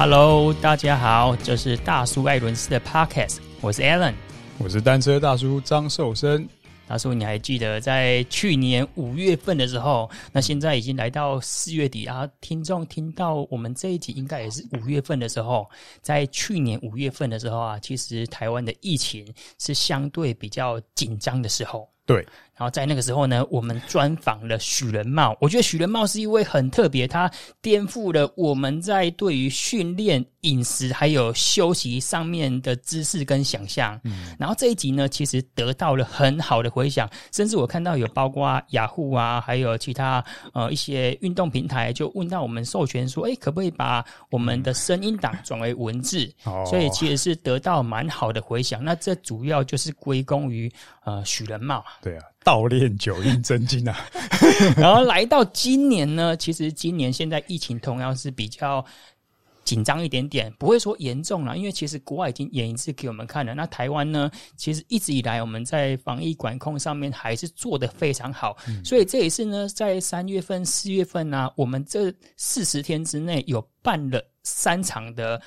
[0.00, 4.14] Hello，大家好，这是大叔艾伦斯的 Podcast，我是 Alan，
[4.56, 6.48] 我是单车大叔张寿生。
[6.86, 10.08] 大叔，你还记得在去年五月份的时候？
[10.30, 15.68] 那现在已经来到四月底啊，听众听到我们这一集，应该也是五月份的时候。
[16.00, 19.26] 在去年五月份的时候啊，其实台湾的疫情
[19.58, 21.88] 是相对比较紧张的时候。
[22.06, 22.24] 对。
[22.58, 25.36] 然后在那个时候呢，我们专访了许仁茂。
[25.40, 27.30] 我觉得许仁茂是一位很特别，他
[27.62, 33.98] 颠覆了我们在对于训练、饮食还有休息上面的知识跟想象。
[34.02, 46.28] 嗯，然后这一集呢，其实得到了很好的回响，甚至我看到有包括雅虎啊，还有其他呃一些运动平台，就问到我们授权说，哎，可不可以把我们的声音档转为文字？
[46.42, 48.84] 哦，所以其实是得到蛮好的回响。
[48.84, 50.68] 那这主要就是归功于
[51.04, 51.84] 呃许仁茂。
[52.02, 52.24] 对啊。
[52.44, 54.08] 倒练九阴真经啊，
[54.78, 58.82] 然后来到今年呢，其实今年现在疫情同样是比较
[59.64, 63.54] 紧张一点点，不会说严重了，因为其实国外已经演一次给我们看了。
[63.54, 75.38] 那台湾呢，其实一直以来我们在防疫管控上面还是做得非常好，嗯、所以这一次呢，在三月份、四月份呢、啊，我们这四十天之内有办了三场的。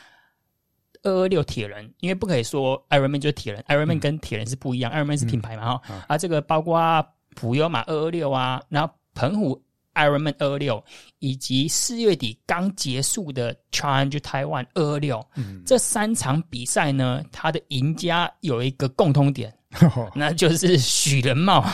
[1.03, 9.61] 二二六铁人，因为不可以说 Ironman 就是铁人，Ironman 跟铁人是不一样，Ironman 是品牌嘛哈、啊，这个包括普悠玛二二六啊，然后澎湖
[9.93, 10.83] Ironman 二二六，
[11.19, 15.25] 以及四月底刚结束的 Challenge Taiwan 二二六，
[15.65, 19.53] 这三场比赛呢，它的赢家有一个共通点。
[20.13, 21.65] 那就是许仁茂，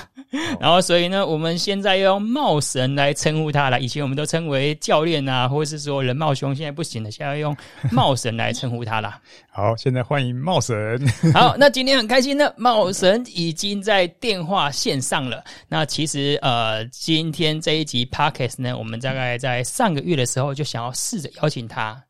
[0.60, 3.80] 然后所以呢，我们现在要用茂神来称呼他了。
[3.80, 7.58] 以前我们都称为教练啊，或者是说人茂兄，现在不行了，现在要用
[7.92, 9.20] 茂神来称呼他了。
[9.50, 11.00] 好，现在欢迎茂神。
[11.34, 15.44] 好，那今天很开心呢，茂神已经在电话线上了。
[15.68, 22.02] 那其实呃，今天这一集 Podcast 呢，我们大概在上个月的时候就想要试着邀请他。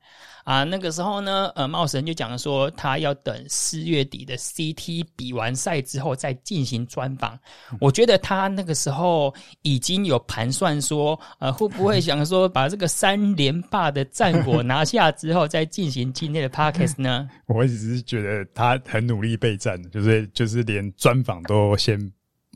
[0.47, 7.37] 啊，那个时候呢，呃，茂神就讲说，他要等四月底的 CT 比完赛之后再进行专访。
[7.81, 17.29] 我觉得他那个时候已经有盘算说，呃，会不会想说把这个三连霸的战果拿下之后再进行今天的 Podcast 呢？
[17.47, 21.99] 我只是觉得他很努力备战，就是就是连专访都先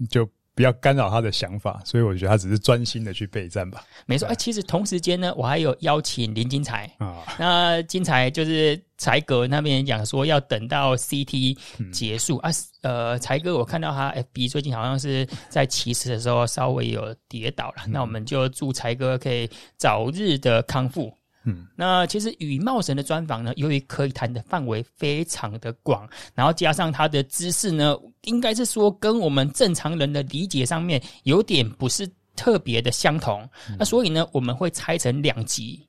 [0.10, 0.26] 就。
[0.54, 3.84] 不要干扰他的想法，所以我觉得他只是专心的去备战吧。
[4.06, 7.24] 没错，哎，其实同时间呢，我还有邀请林金财啊。
[7.40, 11.58] 那金财就是才哥那边讲说要等到 CT
[11.92, 12.56] 结束、嗯、啊。
[12.82, 19.48] 呃，才哥，我看到他 FB 最近好像是在骑车的时候稍微有跌倒了、嗯，那我们就祝才哥可以
[19.78, 21.14] 早日的康复。
[21.44, 33.42] 嗯，那其实羽茂神的专访呢，由于可以谈的范围非常的广，然后加上他的知识呢，应该是说跟我们正常人的理解上面有点不是特别的相同。
[33.68, 35.84] 嗯、那所以呢，我们会拆成两集。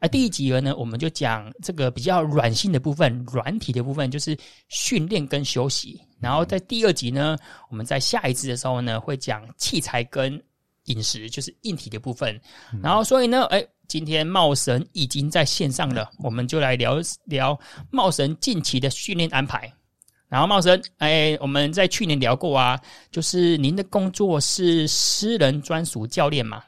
[0.00, 6.00] 啊，第一集呢，我们就讲这个比较软性的部分，软体的部分就是训练跟休息。
[6.18, 7.36] 然后在第二集呢，
[7.70, 10.42] 我们在下一次的时候呢，会讲器材跟
[10.86, 12.40] 饮食，就是硬体的部分。
[12.82, 13.64] 然后所以呢，哎。
[13.88, 17.58] 今天茂神已经在线上了，我们就来聊聊
[17.90, 19.72] 茂神近期的训练安排。
[20.28, 22.80] 然后茂神，哎，我们在去年聊过啊，
[23.12, 26.62] 就是您的工作是私人专属教练嘛。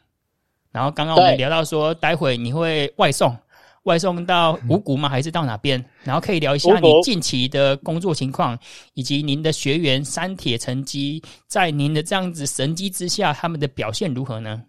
[0.71, 3.37] 然后刚刚我们聊到说，待会你会外送，
[3.83, 5.09] 外送到五谷吗？
[5.09, 5.85] 还是到哪边？
[6.05, 8.57] 然后可以聊一下你近期的工作情况，
[8.95, 14.63] 以及您的学员三铁成绩，在您的这样子神机之下，他们的表现如何呢？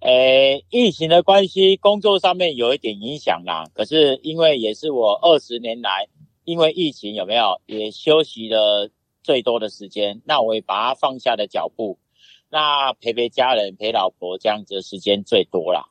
[0.00, 3.64] 诶，疫情的关系，工作上面有一点影响啦。
[3.74, 6.06] 可是因为也是我二十年来，
[6.44, 8.90] 因为疫情有没有也休息了
[9.24, 11.98] 最多的时间，那我也把它放下的脚步，
[12.48, 15.88] 那陪陪家人、陪老婆这样子的时间最多啦。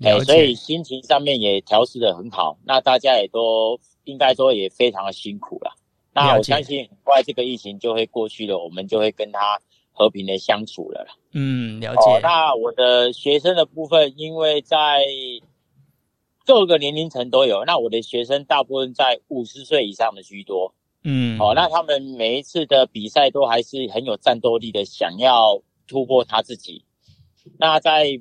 [0.00, 2.56] 诶，所以心情上面也调试的很好。
[2.64, 5.74] 那大家也都应该说也非常的辛苦了。
[6.14, 9.60] 那我相信很快这个疫情就会过去了，我们就会跟他。
[9.92, 11.14] 和平的相处了啦。
[11.32, 12.10] 嗯，了解。
[12.10, 15.04] 哦，那我的学生的部分，因为在
[16.44, 20.74] 各个年龄层都有，那我的学生大部分在五十岁以上的居多。
[21.04, 26.84] 嗯，哦，那他们每一次的比赛都还是很有战斗力的，想要突破他自己。
[27.58, 28.20] 那在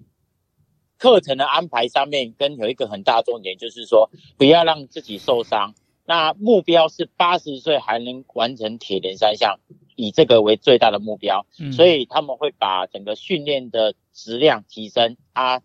[0.97, 5.73] 课程的安排上面，跟有一个很大重点就是说，不要让自己受伤。
[6.05, 9.59] 那目标是八十岁还能完成铁人三项。
[9.95, 15.61] 以这个为最大的目标，所以他们会把整个训练的质量提升，啊，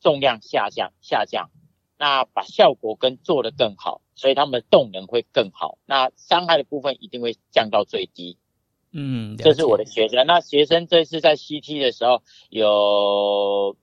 [0.00, 1.50] 重量下降下降，
[1.98, 8.36] 那把效果跟做得更好，所以他们的动能会更好，那伤害的部分一定会降到最低。
[8.92, 10.26] 嗯，这是我的学生。
[10.26, 13.76] 那学生这次在 CT 的时候有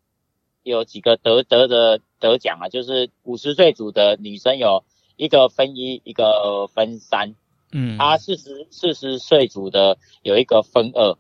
[0.64, 4.84] 有几个得得的得奖啊，就是五十岁组的女生有
[5.16, 7.36] 一个分一，一个分三，
[7.80, 11.16] 嗯，啊四十四十岁组的有一个分二，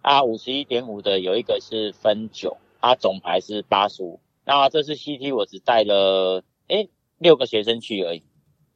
[0.00, 4.18] 啊五十一点五的有一个是分九，啊总排是八十五。
[4.46, 6.88] 那这次 CT 我只带了诶
[7.18, 8.22] 六个学生去而已，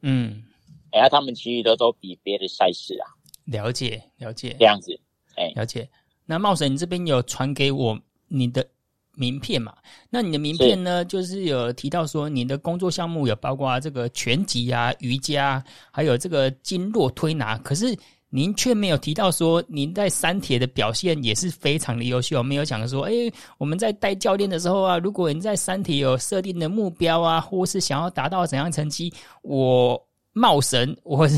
[0.03, 0.43] 嗯，
[0.91, 3.09] 哎呀，他们其余的都比别的赛事啊，
[3.45, 4.99] 了解了解，这样子，
[5.35, 5.89] 哎，了解。
[6.27, 8.69] 那茂神，你这边有传给我你的
[9.15, 9.73] 名片嘛？
[10.09, 17.57] 那你的名片呢，就是有提到说你的工作项目有包括这个拳击啊、瑜伽，还有这个经络推拿。
[17.59, 17.95] 可是
[18.29, 23.13] 您却没有提到说您在三铁的表现也是非常的优秀，没有讲说，哎，
[23.59, 29.13] 我们在带教练的时候啊，如果你在三铁有设定的目标啊，或是想要达到怎样成绩，
[29.43, 30.01] 我
[30.31, 31.29] 茂神，我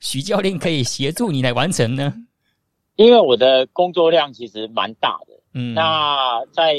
[0.00, 2.12] 许教练可以协助你来完成呢？
[2.96, 6.76] 因为我的工作量其实蛮大的，嗯，那在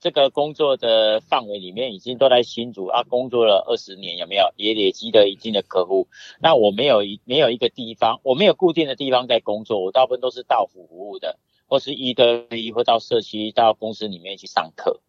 [0.00, 4.52] 这个工作的范围里面，已经都在新竹啊工作了二十年，有没有？
[4.56, 6.08] 也累积了一定的客户。
[6.40, 15.00] 那我没有一没有一个地方，我没有固定的地方在工作，我大部分都是到府服务的，或是一对一，或到社区、到公司里面去上课。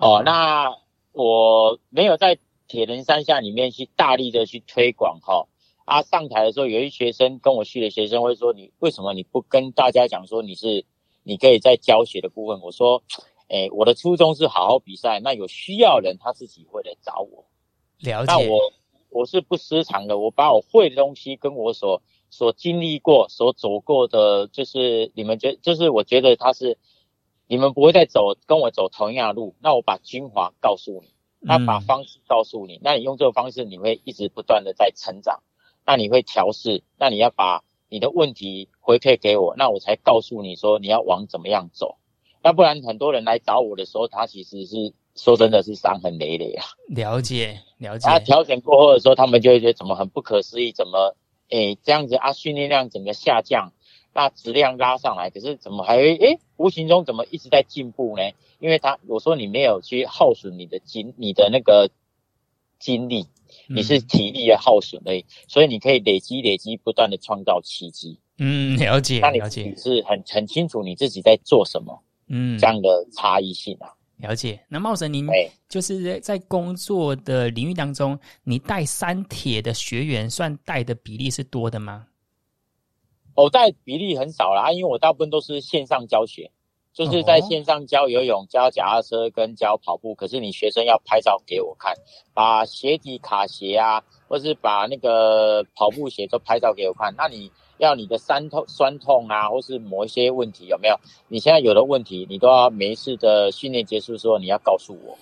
[0.00, 0.76] 哦，那
[1.12, 2.38] 我没有在
[2.68, 5.48] 铁人三项里面去大力的去推广哈。
[5.84, 10.84] 啊，上台的时候，有一学生跟我去的学生会说：“你为什么你不跟大家讲说你是，
[11.28, 13.02] 你可以在教学的部分？”我说
[13.48, 17.44] ：“诶，我的初衷是好好比赛，那有需要人他自己会来找我。
[17.98, 18.32] 了解。
[18.32, 18.72] 那我
[19.10, 26.78] 我是不私藏的，我把我会的东西跟我所所经历过、所走过的，就是你们觉，就是我觉得他是
[27.46, 35.42] 你们不会再走跟我走同样的路，那我把精华告诉你，那把方式告诉你，嗯、那你用这个方式，你会一直不断的在成长。”
[35.86, 41.96] 那你会调试，那你要把你的问题回馈给我，那我才告诉你说你要往怎么样走。
[42.42, 46.64] 要不然很多人来找我的时候，他其实是说真的是伤痕累累啊。
[46.88, 48.06] 了解，了解。
[48.08, 51.16] 他调整过后的时候，他们就会觉得怎么很不可思议，怎么
[51.48, 53.72] 诶这样子啊训练量整个下降，
[54.14, 58.22] 那质量拉上来，可是怎么还会诶无形中怎么一直在进步呢？
[58.60, 61.90] 因为他我说你没有去耗损你的精你的那个
[62.78, 63.26] 精力。
[63.66, 68.20] 你是体力的耗损而已，所以你可以累积累积，不断的创造奇迹。
[68.38, 69.40] 嗯，了解，那你
[69.76, 72.02] 是很很清楚你自己在做什么。
[72.28, 74.60] 嗯，这样的差异性啊，了解。
[74.68, 75.26] 那茂神，您
[75.68, 82.06] 就是在工作的领域当中，你带三铁的学员，算带的比例是多的吗？
[83.34, 86.50] 我带比例很少啦，因为我大部分都是线上教学。
[86.92, 91.94] 就是在线上教游泳、教脚踏车跟教跑步，可是你学生要拍照给我看，
[92.34, 97.14] 把鞋底卡鞋啊，或是把那个跑步鞋都拍照给我看。
[97.16, 100.98] 那你要你的酸痛、酸痛啊，或是某一些问题有没有？
[101.28, 105.16] 你现在有的问题，你都要每一次的训练结束的时候，你要告诉我。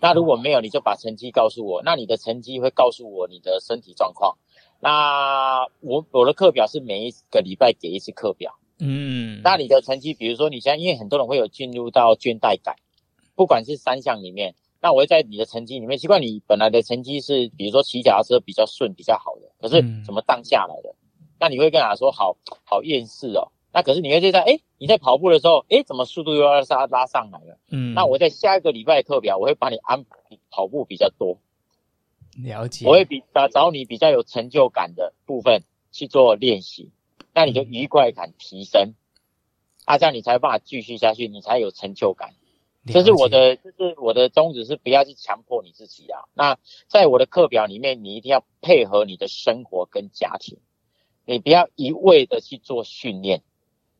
[0.00, 1.82] 那如果没有，你就把成绩告诉我。
[1.84, 4.36] 那你的成绩会告诉我你的身体状况。
[4.80, 8.58] 那我我的课表是每一个礼拜给一次课表。
[8.78, 12.76] 嗯，那你的成绩，比如说你现在，因为很多人会有进入到倦怠感，
[13.34, 20.90] 不管是三项里面，那我会在你的成绩里面，习惯你本来的成绩是，比如说骑脚踏车比较顺，比较好的，可是怎么荡下来的？
[20.90, 23.52] 嗯、那你会跟他说好好厌世哦。
[23.72, 27.58] 那可是你会觉得，哎，你在跑步的时候，哎，怎么速度又要拉拉上来了？
[27.70, 30.16] 嗯，那我在下一个礼拜课表，我会把你安排
[30.50, 31.38] 跑步比较多，
[32.42, 36.90] 了解，我会比找找你比较有成就感的部分去做练习。
[37.36, 38.94] 那你的愉快感提升，
[39.84, 42.30] 啊，这样你才有办法继续下去，你才有成就感。
[42.86, 46.20] 这是我的，这是我的宗旨，是不要去强迫你自己啊。
[46.32, 50.60] 那在我的课表里面，你一定要配合你的生活跟家庭，
[51.26, 53.42] 你不要一味的去做训练，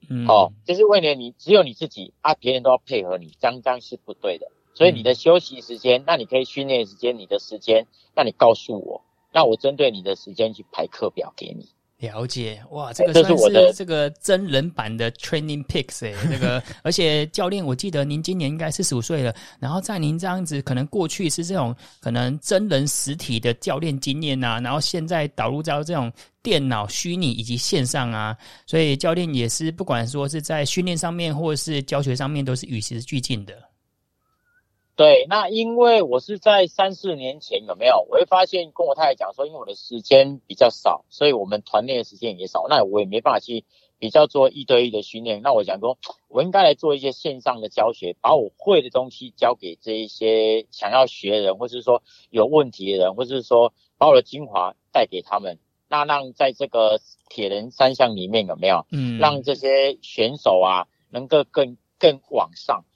[0.09, 4.51] 嗯，哦，就是为了你，只有你自己啊，别人都要配合你，这样这样是不对的。
[4.73, 11.69] 所以你的休息时间，那你可以训练时间，你的时间，那你告诉我，那我针对你的时间去排课表给你。
[11.99, 26.13] 了解哇，这个算是这个真人版的 Training Picks 诶、欸，这个 而且教练，我记得您今年应该四十五岁了，然后在您这样子，可能过去是这种可能真人实体的教练经验啊，然后现在导入到这种
[26.43, 28.37] 电脑虚拟以及线上啊，
[28.67, 33.55] 所以教练也是不管说是在训练上面或者是教学上面，都是与时俱进的。
[34.97, 38.07] 对，那因为我是在三四年前有没有？
[38.09, 43.67] 我会发现跟我太太讲说，因为我的时间比较少，所以我们团练的时间也少，那我也没办法去
[43.99, 45.43] 比较做一对一的训练。
[45.43, 45.99] 那我想说，
[46.29, 55.59] 我应该来做一些线上的教学，把我会的东西教给这一些想要学的人，或是说有问题的人，或是说把我的精华带给他们。
[55.89, 58.87] 那让在这个铁人三项里面有没有？
[58.91, 62.87] 嗯，让这些选手啊能够更更往上。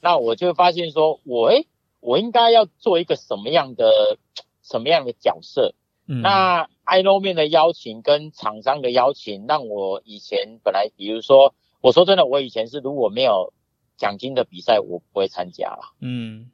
[0.00, 1.66] 那我就发现说，我诶，
[2.00, 4.18] 我应该要做一个什么样的
[4.62, 5.74] 什么样的角色？
[6.06, 13.52] 嗯，那 Ironman 的邀请跟厂商的邀请，让我以前本来，比如说，我说真的，我以前是如果没有
[13.96, 15.92] 奖金的比赛，我不会参加了。
[16.00, 16.50] 嗯，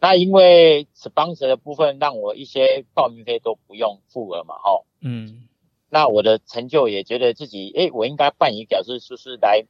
[0.00, 4.84] 那因为 sponsor 的部分，让我一些报名费都不用付了嘛，齁。
[5.02, 5.48] 嗯，
[5.90, 9.66] 那我的成就也觉得自己，诶、欸，我应该扮演角色，就是来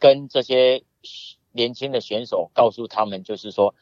[0.00, 0.82] 跟这些
[1.54, 3.74] 年轻的选手告诉他们，就是说，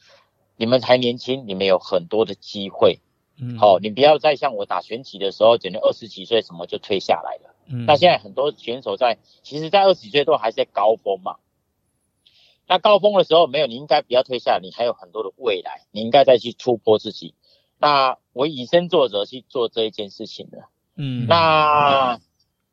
[0.56, 3.00] 你们还年轻，你们有很多的机会。
[3.40, 7.54] 嗯，好，你不要再像我打拳击的时候，可能二十几岁什么就退下来了。
[7.66, 11.36] 嗯，那现在很多选手在，其实，在二十几岁都还是在高峰嘛。
[12.68, 17.34] 那高峰的时候没有，你应该不要退下，你还有很多的未来，你应该再去突破自己。
[17.78, 20.68] 那我以身作则去做这一件事情了。
[20.94, 22.20] 嗯，那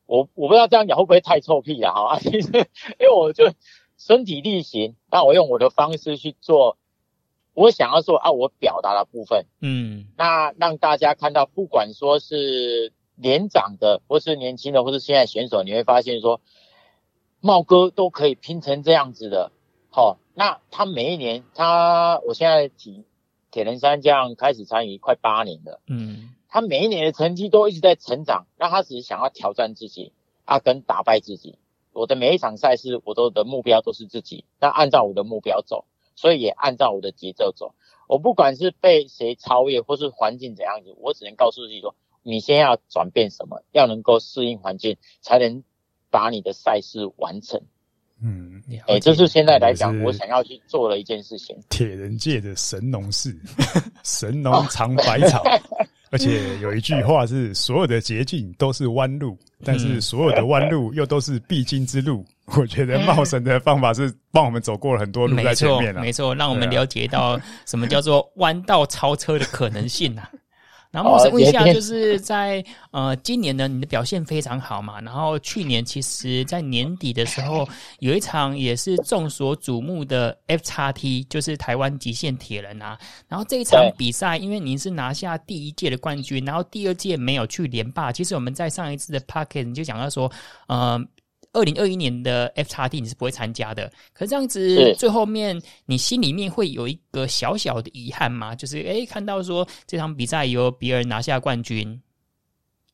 [0.06, 2.20] 我我不知道这样讲会不会太臭屁了哈？
[2.20, 2.48] 其实
[3.00, 3.46] 因为我就
[4.00, 6.77] 身体力行，那我用我的方式去做。
[7.56, 16.39] 我想要做啊，我表达的部分，嗯，那让大家看到，不管说是年长的，或是年轻的，或是现在选手，你会发现说，
[17.41, 19.51] 茂哥都可以拼成这样子的，
[19.89, 23.03] 好、哦，那他每一年，他我现在铁
[23.51, 30.13] 铁人三项开始参与快八年了，嗯，他每一年的成绩都一直在成长，那他只是想要挑战自己，
[30.46, 31.58] 啊，跟打败自己。
[32.00, 35.84] 我的每一场赛事，我都的目标都是自己，那按照我的目标走。
[36.15, 37.75] 所以也按照我的节奏走，
[38.08, 45.63] 我不管是被谁超越，或是环境怎样子，我只能告诉自己说：你先要转变什么，要能够适应环境，才能
[46.10, 47.62] 把你的赛事完成。
[48.22, 51.58] 嗯，哎、欸，这是现在来讲，我想要去做的一件事情。
[51.70, 53.34] 铁人界的神农氏，
[54.03, 55.41] 神农尝百草。
[56.12, 62.25] 而且有一句话是：所有的捷径都是弯路，但是所有的弯路又都是必经之路。
[62.58, 70.32] 我觉得茂神的方法是帮我们走过了很多路在前面了，没错，让我们了解到什么叫做弯道超车的可能性呐、啊。
[70.91, 75.00] 然后我想问一下，就是在呃今年呢，你的表现非常好嘛。
[75.01, 77.67] 然后去年其实，在年底的时候，
[78.00, 82.98] 有一场也是众所瞩目的 F 叉 T，就是台湾极限铁人啊。
[83.27, 88.12] 然后这一场比赛，因为您是拿下第一届的冠军，然后第二届没有去连霸。
[88.12, 89.19] 其实我们在上一次的
[89.63, 90.31] 你就讲到说，
[90.67, 91.00] 呃。
[91.51, 98.53] 二零二一年的 f 叉 t 你是不会参加的，可是这样子最后面你心里面会有一个小小的遗憾吗？
[98.53, 102.00] 就是哎、欸、看到说这场比赛由别人拿下冠军，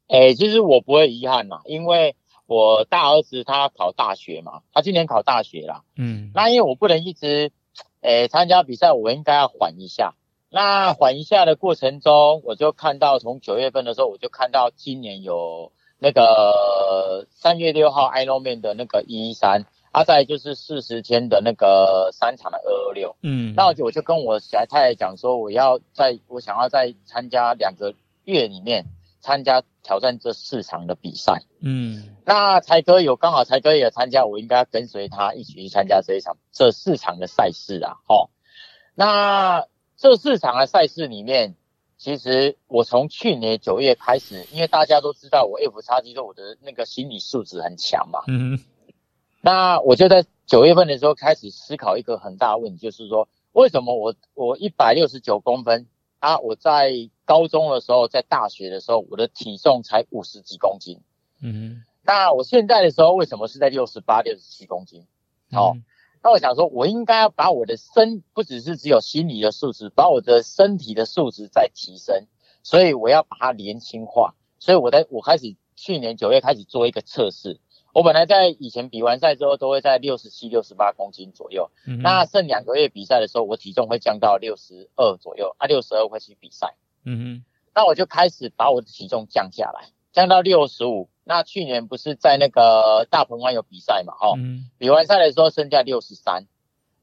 [0.07, 2.15] 哎、欸、其实我不会遗憾嘛，因为
[2.47, 7.51] 我大儿子他考大学嘛，他今年考大学啦，嗯，那因为我不能一直
[7.99, 10.13] 诶参加比赛，我应该要缓一下。
[10.49, 15.73] 那缓一下的过程中，我就看到从九月份的时候，我就看到今年有。
[15.97, 27.93] 那个三月六号 Ironman 的那个一一三，啊，再就是四十天的那个三场的二二六，嗯，那我就我就跟我小太太讲说，我要在我想要在参加两个
[28.25, 28.85] 月里面
[29.21, 38.29] 参加挑战这四场的比赛，嗯，那才哥有刚好才哥也参加，我应该要跟随他一起去参加这一场这四场的赛事啊，哦，
[38.93, 39.65] 那
[39.97, 41.55] 这四场的赛事里面。
[41.97, 48.59] 其实我从去年九月开始，因为大家都知道我 FXT 说我的那个心理素质很强嘛，嗯，
[49.41, 55.87] 那我就在九月份的时候开始思考一个很大的问题，就是说为什么我我一百六十九公分
[56.19, 56.91] 啊，我在
[57.23, 60.99] 高中的时候，在大学的时候，我的体重才五十几公斤，
[61.41, 65.05] 嗯，那我现在的时候为什么是在六十八、六十七公斤？
[65.51, 65.73] 好。
[65.75, 65.83] 嗯
[66.25, 72.25] 那我想说，我应该要把我的身，不只是只有心理的素质，把我的身体的素质再提升，
[72.63, 74.33] 所以我要把它年轻化。
[74.57, 77.59] 所以我在我开始去年九月开始做一个测试。
[77.93, 86.75] 我本来在以前比完赛之后都会在六十七、六十八公斤左右，嗯、那剩两个月比赛的时候，我体重会降到六十二左右，啊，六十二会去比赛。
[87.03, 91.09] 嗯哼，那我就开始把我的体重降下来，降到六十五。
[91.27, 94.13] 那去年不是在那个大鹏湾有比赛嘛？
[94.13, 96.45] 齁，比完赛的时候身价六十三，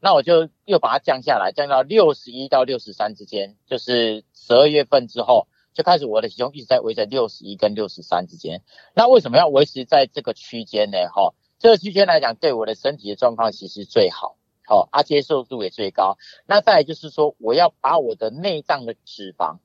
[0.00, 3.56] 那我就又把它降下来，降到六十一到六十三之间。
[3.66, 8.62] 就是十二月份之后就开始我的体重一直在围在六十一跟六十三之间。
[8.94, 10.98] 那为什么要维持在这个区间呢？
[11.14, 16.16] 齁，这个区间来讲，对我的身体的状况其实最好，齁，啊，接受度也最高。
[16.46, 19.58] 那再来就是说，我要把我的内脏的脂肪。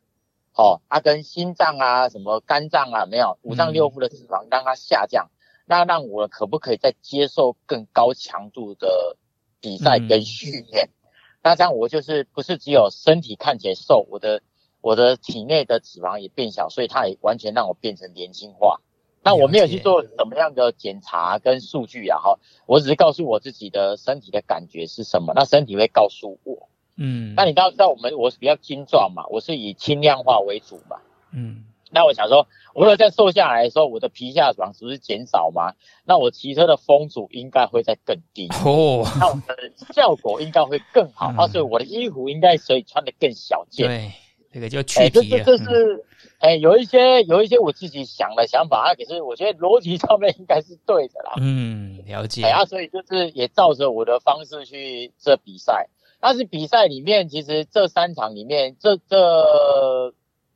[0.57, 5.37] 哦，它、啊、跟心脏啊、什么肝脏啊，没有五脏六腑的脂肪让它下降，嗯、
[5.67, 9.17] 那让我可不可以再接受更高强度的
[9.61, 10.87] 比赛跟训练？
[10.87, 14.41] 嗯、那这样我就是不是只有身体看起来瘦，我的
[14.81, 18.81] 我的体内的脂肪也变小，所以它也完全让我变成年轻化。
[19.21, 26.69] 那我没有去做什么样的检查跟数据啊，哈，我只是告诉我自己的身体的感觉是什么，那身体会告诉我。
[26.97, 30.97] 嗯，那你知道知道我们我是比较精壮嘛，我是以轻量化为主嘛。
[31.31, 35.73] 嗯，那我想说，我如果再瘦下来的时候，我的皮下脂肪是不是减少吗？
[36.05, 43.87] 那我骑车的风阻应该会再更低哦，那我的效果应该会更好，而、嗯、且我的衣服应该可以穿的更小件。
[43.87, 44.11] 对，
[44.51, 45.43] 这个就去皮了。
[45.43, 46.03] 这这是。
[46.39, 51.33] 哎、欸，有一些有一些我自己想的想法，啊，可是我觉得逻辑上面应该是对的啦。
[51.37, 52.43] 嗯，了解。
[52.43, 55.87] 哎、欸，啊，所以就是也照着我的方式去这比赛。
[56.19, 60.13] 但是比赛里面，其实这三场里面，这这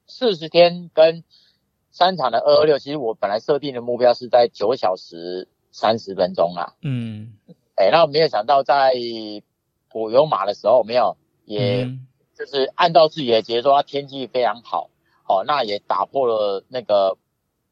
[0.08, 1.24] 四十天跟
[1.92, 6.74] 三场的二二六，其实我本来设定的目标是在九小时三十分钟啦。
[6.82, 7.34] 嗯。
[7.76, 8.94] 哎、欸，那我没有想到在
[9.90, 11.88] 柏油马的时候，没有，也
[12.38, 14.90] 就是按照自己的节奏，它天气非常好。
[15.28, 17.18] 哦，那也打破了那个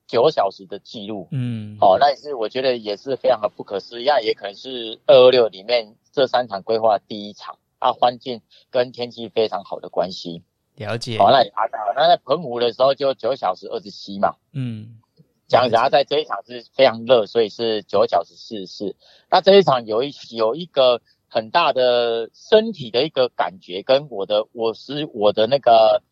[0.08, 10.43] 九小时的记录，嗯，哦，那也是我觉得也是非常的不可思议，那也可能是二二六里面这三场规划第一场啊，环境跟天气非常好的关系，
[10.75, 11.17] 了解。
[11.17, 15.00] 好、哦，那也达到，那在澎湖的时候就九小时二十七嘛，嗯，
[15.48, 18.95] 讲讲在这一场是非常热，所以是九小时四十四。
[19.31, 26.03] 那这一场有一有一个很大的身体的一个感觉，跟我的我是我的那个。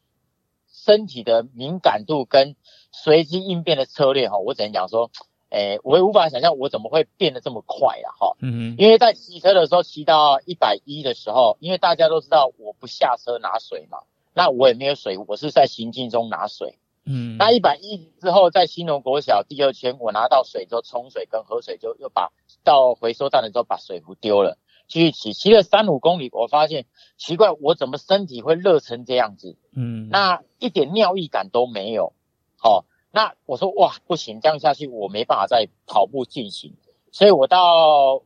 [0.69, 2.55] 身体的敏感度跟
[2.91, 5.11] 随机应变的策略哈，我只能讲说，
[5.49, 13.99] 诶，我也无法想象我怎么会变得这么快了哈，嗯，因为在骑车的时候骑到一百一的时候，因为大家都知道我不下车拿水嘛，
[14.33, 22.31] 那我也没有水，我是在行进中拿水，嗯，那一百一之后在新农国小第二圈，我拿到水之后冲水跟喝水，就又把
[22.63, 24.57] 到回收站的时候把水壶丢了。
[24.89, 26.85] 继续骑，骑了三五公里，我发现
[27.17, 29.57] 奇怪，我怎么身体会热成这样子？
[29.75, 32.13] 嗯，那一点尿意感都没有。
[32.55, 36.73] 好、哦，那我说哇，不行，这样下去我没办法再跑步进行，
[37.11, 38.21] 所以我到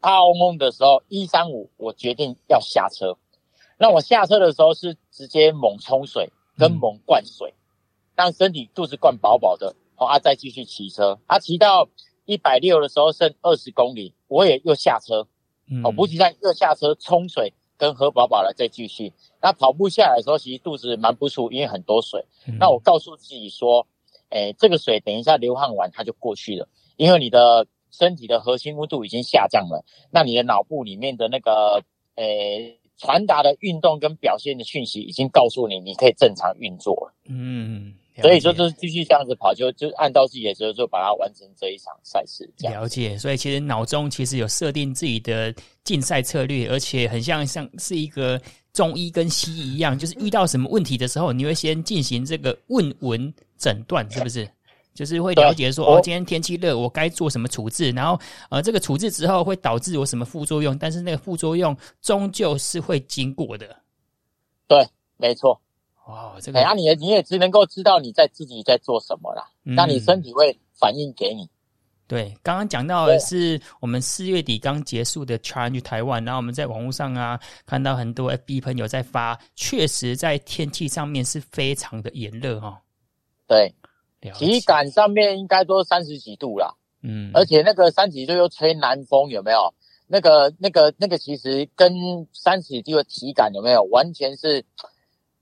[0.00, 3.16] 帕欧蒙的时候一三五，我决定要下车。
[3.78, 7.54] 那我下车的时候是直接猛冲水跟猛灌水，
[8.14, 11.18] 让身体肚子灌饱饱的，好啊，再继续骑车。
[11.26, 11.88] 啊，骑到
[12.26, 15.26] 一百六的时候剩二十公里，我也又下车。
[15.84, 19.12] 哦，补给站又下车冲水，跟喝饱饱了再继续。
[19.40, 22.26] 那跑步下来的时候，其实肚子蛮不舒服，因为很多水。
[22.48, 23.86] 嗯、那我告诉自己说，
[24.30, 29.84] 诶，这个水等一下流汗完它就过去了，因为你的身体的核心温度已经下降了。
[30.10, 31.82] 那你的脑部里面的那个
[32.16, 37.14] 诶传达的运动跟表现的讯息已经告诉你，你可以正常运作了。
[37.28, 37.94] 嗯。
[38.20, 42.46] 所以说，就是继续这样子跑，就就按照自己的节奏，就把它完成这一场赛事。
[42.58, 48.38] 了解，所以其实脑中其实有设定自己的竞赛策略，而且很像像是一个
[48.74, 54.50] 中医跟西医一样，就是遇到什么问题的时候，你会先进行这个问闻诊断，是不是？
[54.92, 57.92] 就是会了解说，哦，今天天气热，我该做什么处置？
[57.92, 58.20] 然后，
[58.50, 60.76] 呃，这个处置之后会导致有什么副作用？
[60.76, 63.76] 但是那个副作用终究是会经过的。
[64.66, 64.84] 对，
[65.16, 65.58] 没错。
[66.08, 71.48] 哇，这个，哎呀，你你也只能够知道你在自己在做什么啦，那、嗯、你身体会反应给你。
[72.08, 82.76] 对，刚刚讲到的是我们四月底刚结束的 Challenge 台湾，然后我们在网络上啊看到很多 FB 朋友在发，确实在天气上面是非常的炎热哈。
[83.50, 86.74] 对，体感上面应该都三十几度啦。
[87.02, 89.74] 嗯，而且那个三十几度又吹南风，有没有？
[90.06, 91.92] 那个那个那个其实跟
[92.32, 94.64] 三十几度的体感有没有完全是。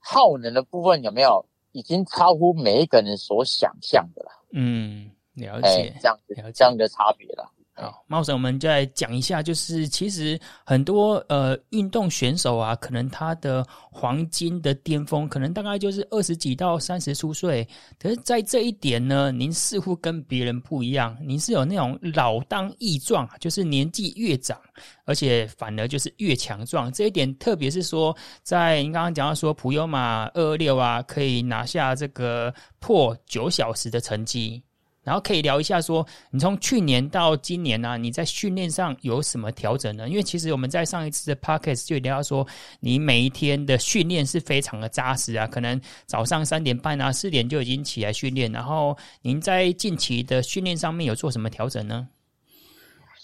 [0.01, 4.31] 耗能的部分有没有已经超乎每一个人所想象的了？
[4.53, 7.51] 嗯，了解，欸、这样子，这样的差别了。
[7.81, 10.37] 好，茂婶，我们再讲一下，就是其实
[10.67, 17.67] 很多呃运动选手啊，可能他的黄金的巅峰，可能大概就是二十几到三十出岁。
[17.97, 24.61] 可是，在这一点呢，您似乎跟别人不一样，您是有那种老当益壮，就是年纪越长，
[25.05, 26.93] 而且反而就是越强壮。
[26.93, 34.61] 这一点，特别是说，在您刚刚讲到说普悠玛二二六啊，可以拿下这个破九小时的成绩。
[35.09, 40.07] 然后可以聊一下，说你从去年到今年呢、啊，你在训练上有什么调整呢？
[40.07, 42.47] 因为其实我们在上一次的 podcast 就聊到说，
[42.79, 48.53] 你每一天的训练是非常的扎实啊，可能早上三点半啊、四点就已经起来训练。
[48.53, 52.07] 然后您在近期的训练上面有做什么调整呢？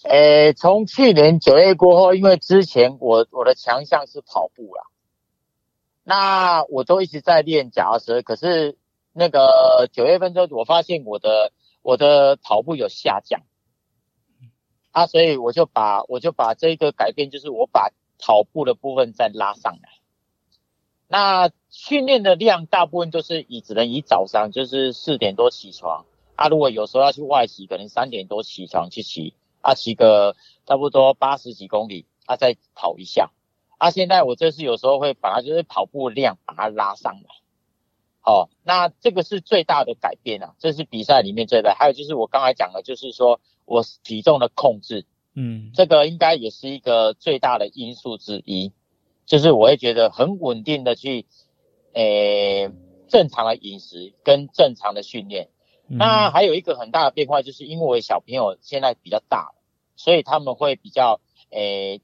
[0.04, 4.84] 呃，从去年九月过后，因为之前我我的强项是跑步啦，
[6.02, 8.76] 那我都一直在练脚踏车，可是
[9.14, 11.52] 那个九月份之后，我发现我的
[11.84, 13.42] 我的跑步有下降，
[14.90, 19.90] 啊，所以我就把我就把这个改变，就是我把跑步的部分再拉上来。
[21.08, 33.30] 那训练的量大部分都是以只能以早上就是四点多起床啊，如果有时候要去外骑，可能三点多起床去骑啊，骑个差不多八十几公里啊，再跑一下
[33.76, 37.43] 啊，现在我这是有时候会把它就是跑步量把它拉上来。
[38.24, 41.74] 哦，那这个是最大的改变啊，这是比赛里面最大。
[41.74, 48.72] 还有就是我刚才讲的，就是说我体重的控制，嗯，这个应该也是一个最大的因素之一，
[49.26, 51.26] 就是我会觉得很稳定的去，
[51.92, 52.70] 诶，
[53.08, 55.50] 正常的饮食跟正常的训练。
[55.86, 59.62] 嗯、那还有一个很大的变化，就是因为我小朋友现在比较大了，
[59.96, 62.00] 所以他们会比较诶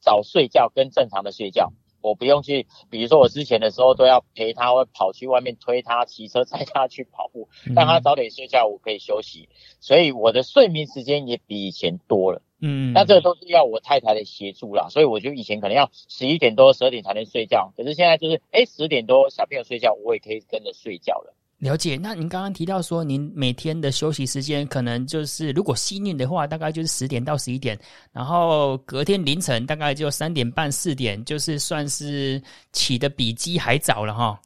[0.00, 1.72] 早睡觉跟正常的睡觉。
[2.02, 9.48] 我不用去，比如说我之前的时候都要陪他，会跑去外面推他，骑车载他去跑步，让他早点睡觉，我可以休息。
[9.80, 12.42] 所以我的睡眠时间也比以前多了。
[12.60, 14.88] 嗯，那这个都是要我太太的协助啦。
[14.88, 21.34] 所以我就以前可能要十一点多、十二点才能睡觉，可是现在就是，哎，十点多小朋友睡觉，我也可以跟着睡觉了。
[21.62, 27.78] 了解，那您刚刚提到说，您每天的休息时间可能就是，如果幸运的话，大概就是十点到十一点，
[28.10, 34.36] 然后隔天凌晨大概就三点半、四点，就是算是起的比鸡还早了哈。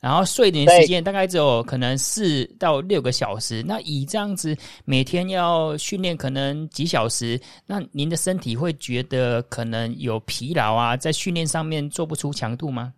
[0.00, 3.62] 然后睡眠时间大概只有可能四到六个小时。
[3.62, 4.56] 那以这样子
[4.86, 12.94] 每天要训练可能几小时，那您的身体会觉得可能有疲劳啊，在训练上面做不出强度吗？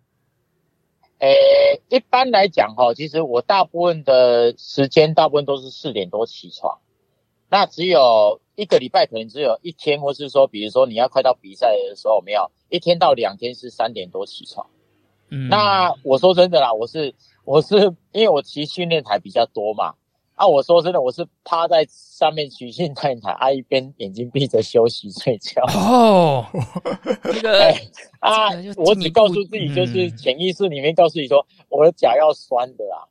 [1.19, 6.79] 诶，一般来讲哈，其实我大部分的时间，大部分都是四点多起床。
[7.49, 14.67] 那只有一个礼拜，可能只有一天，或是说，比如说你要快到比赛的时候，没有一天到两天是三点多起床。
[15.29, 17.13] 嗯，那我说真的啦，我是
[17.45, 17.77] 我是
[18.11, 19.93] 因为我骑训练台比较多嘛。
[20.35, 25.63] 啊，我说真的，我是趴在上面曲线看台，啊，一边眼睛闭着休息睡觉。
[25.63, 26.45] 哦，
[27.23, 27.73] 这个
[28.19, 33.07] 啊，我只告诉自己，就是潜意识里面告诉你说，嗯、我的脚要酸的啊。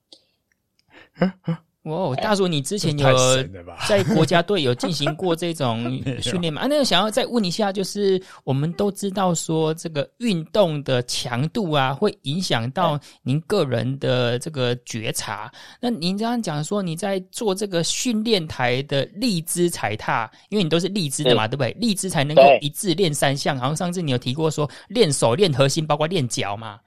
[1.84, 3.44] 哦，大叔，你之前有
[3.86, 5.84] 在国家队有进行过 这种
[6.22, 6.62] 训练吗？
[6.62, 15.52] 啊，那个想要再问一下，就是我们都知道说这个运动的强度啊，会影响到您个人的这个觉察。
[15.78, 21.70] 那您刚刚讲说你在做这个训练台的立姿踩踏，因为你都是立姿的嘛，对不对？
[21.74, 23.58] 立姿才能够一次练三项。
[23.58, 26.80] 好像上次你有提过说练手、练核心，包括练脚嘛。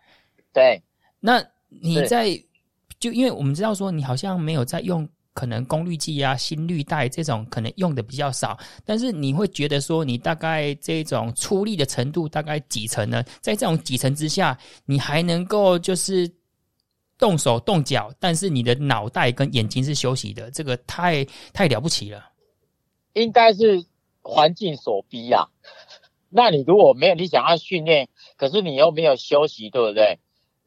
[0.51, 0.81] 对，
[1.19, 2.35] 那你在。
[2.99, 13.23] 就因为我们知道说你好像没有在用可能功率计啊、心率带这种可能用的比较少，但是你会觉得说你大概这种出力的程度大概几成呢？
[13.39, 16.27] 在这种几成之下，你还能够就是
[17.19, 22.31] 动手动脚，但是你的脑袋跟眼睛是休息的，这个太太了不起了。
[23.13, 23.85] 应该是
[24.23, 25.45] 环境所逼啊。
[26.29, 30.19] 那你如果没有你想要训练，可是你又没有休息，对不对？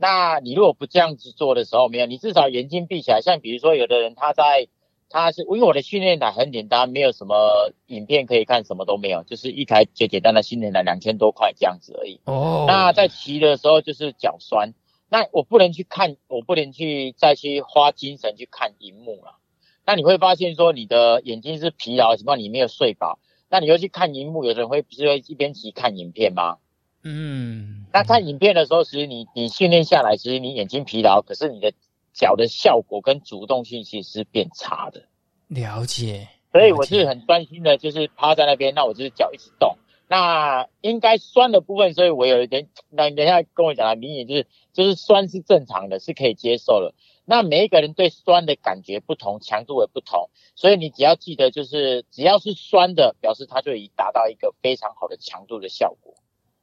[0.02, 3.20] 那你如果不这样子做的时候，没有，你至少眼睛闭起来。
[3.20, 4.66] 像比如说，有的人他在，
[5.10, 12.18] 他是因为我的训练台很简单，没有什么影片可以看，什么都没有，就是一台最简单的训练台，两千多块这样子而已。
[12.24, 12.64] 哦。
[12.66, 14.72] 那在骑的时候就是脚酸，
[15.10, 19.36] 那我不能去看，我不能去再去花精神去看荧幕了。
[19.84, 23.18] 那你会发现说，你的眼睛是疲劳，什么你没有睡饱，
[23.50, 26.56] 那你又去看荧幕，有的人会不是会一边骑看影片吗？
[27.02, 31.72] 嗯，那看影片的时候，其实你你训练下来，其实你眼睛疲劳，可是你的
[32.12, 35.04] 脚的效果跟主动性其实是变差的。
[35.48, 39.78] 了解，所以我是很专心的，就是趴在那边，那我就是脚一直动。
[40.08, 46.94] 那应该酸的部分，所以我有一点，那你等一下跟我讲的明显就是，就是酸是正常的，是可以接受的。
[47.24, 56.14] 那每一个人对酸的感觉不同，强度也不同，所以你只要记得，就是只要是酸的，表示它就已达到一个非常好的强度的效果。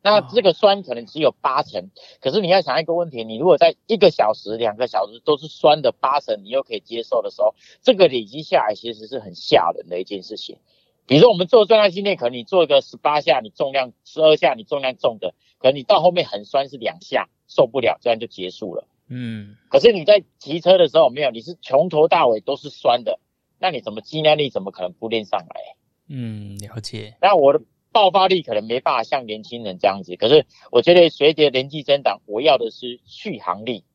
[0.09, 1.91] 那这个酸可能只有八成，
[2.21, 10.59] 可是你要想一个问题，你如果在一个小时、两个小时都是酸的八成，你又可以接受的时候，这个累积下来其实是很吓人的一件事情。
[11.07, 18.87] 比如说我们做重量训练，可能你做一个十八下，你重量十二下，你重量重的，可能你到后面很酸是两下受不了，这样就结束了。
[19.09, 19.57] 嗯。
[19.69, 23.19] 可是你在骑车的时候没有，你是从头到尾都是酸的，
[23.59, 25.61] 那你怎么肌耐力怎么可能不练上来？
[26.07, 27.17] 嗯，了解。
[27.21, 27.59] 那我的。
[27.97, 33.85] 爆发力可能没办法像年轻人这样子，可是我觉得随着年纪增长，我要的是续航力。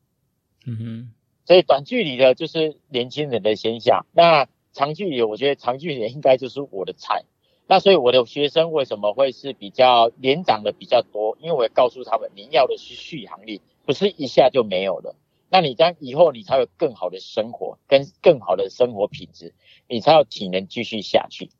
[0.65, 1.13] 嗯哼，
[1.45, 4.05] 所以短距离的就是年轻人的现象。
[4.11, 7.23] 那长距离，我觉得长距离应该就是我的菜。
[7.65, 11.37] 那所以我的学生为什么会是比较年长的比较多？
[11.39, 15.15] 因为我告诉他们，你要的是续航力，不是一下就没有了。
[15.49, 19.53] 那你这样以后你才有更好的生活，跟更好的生活品质，
[19.87, 21.51] 你才有体能继续下去。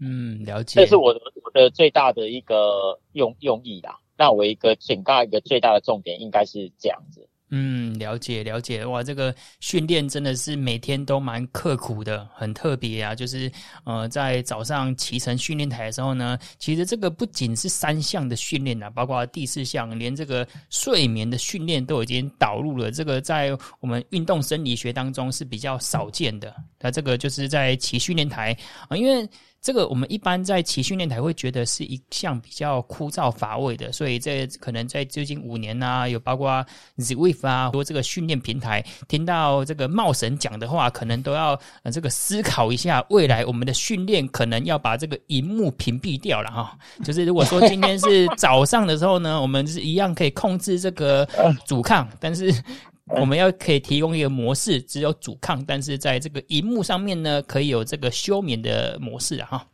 [0.00, 0.80] 嗯，了解。
[0.80, 3.98] 这是我的我的最大的一个用用意啦。
[4.16, 7.28] 那我一个警告一个最大的重点应该是这样子。
[7.50, 13.14] 嗯，了解了解，哇，这个训练真的是每天都蛮刻苦的，很特别啊。
[13.14, 13.50] 就是
[13.84, 22.90] 呃，在早上骑乘训练台的时候呢，其实这个不仅是三项的训练啊，包括第四项，连这个睡眠的训练都已经导入了。
[22.90, 26.52] 这个在我们运动生理学当中是比较少见的。
[26.80, 28.56] 那这个就是在骑训练台
[28.88, 29.28] 啊，因为。
[29.64, 36.62] 这个我们一般在骑训练台会觉得是一项比较枯燥乏味的，所以这可能在最近五年啊，有包括
[36.98, 46.76] Zwift 啊，或这个训练平台，听到这个茂神讲的话，可能都要呃这个思考一下，未来我们的训练可能要把这个荧幕屏蔽掉了哈。
[47.02, 51.26] 就是如果说今天是早上的时候呢，我们是一样可以控制这个
[51.64, 52.54] 阻抗，但是。
[53.06, 59.66] 我们要可以提供一个模式，只有阻抗，但是在这个荧幕上面呢，可以有这个休眠的模式啊。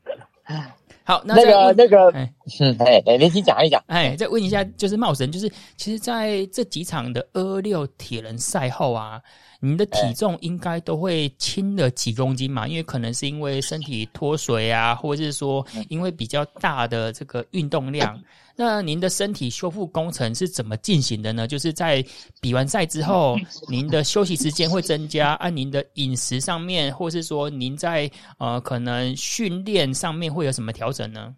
[0.43, 2.33] 哈，好，那，那个那个，哎，
[2.81, 3.83] 哎，哎，您先讲一讲。
[3.87, 9.21] 哎，再问一下，就是茂神，就是其实在这几场的二二六铁人赛后啊，
[9.61, 12.67] 您的体重应该都会轻了几公斤嘛？
[12.67, 18.19] 因为可能是因为身体脱水啊，或者是说因为比较大的这个运动量。
[18.57, 21.47] 那您的身体修复工程是怎么进行的呢？
[21.47, 22.05] 就是在
[22.41, 23.37] 比完赛之后，
[23.69, 31.35] 您的休息时间会增加，按您的饮食上面，或是说您在呃可能训练上面会有什么调整呢？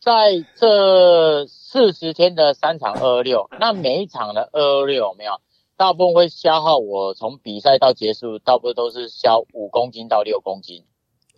[0.00, 5.40] 在这四十天的三场二二六，那每一场的二二六有没有？
[5.82, 10.84] 大部分会消耗我从比赛到结束，大部分都是消五公斤到六公斤，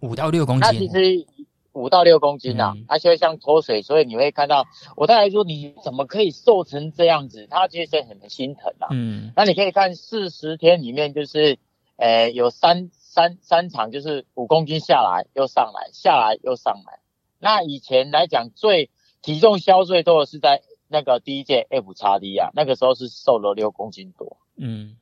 [0.03, 0.61] 五到六公斤。
[0.61, 1.27] 那其实。
[1.73, 4.65] 五到六公斤啊，它就会像脱水，所以你会看到
[4.97, 7.49] 我大概说，你怎么可以瘦成这样子？
[7.51, 8.87] 他其实很心疼啊。
[8.93, 11.59] 嗯，那你可以看四十天里面，就是，
[11.97, 17.01] 呃，有三三三场，就是五公斤下来又上来，下来又上来。
[17.41, 18.89] 那以前来讲，最
[19.21, 20.63] 体重消最多的是在
[20.95, 24.37] 那个第一届 F 叉 D 啊，那个时候是瘦了六公斤多。
[24.57, 24.97] 嗯，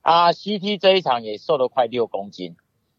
[0.00, 2.56] 啊，CT 这一场也瘦了快六公斤。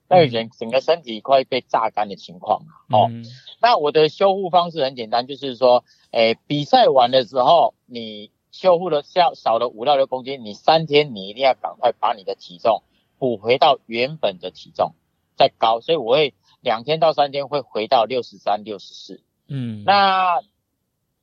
[0.08, 3.08] 那人整个身体快被榨干的情况哦。
[3.10, 3.26] 嗯、
[3.60, 12.84] 那我的修复方式很简单，就是说，诶，比赛完的时候，你修复了少少了五到六公斤，你三天你一定要赶快把你的体重
[13.17, 14.93] 补回到原本的体重
[15.36, 19.23] 再高，所以我会两天到三天会回到六十三、六十四。
[19.50, 20.41] 嗯，那